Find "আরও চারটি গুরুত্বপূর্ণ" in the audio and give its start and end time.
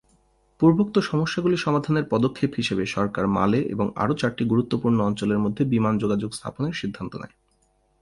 3.95-4.97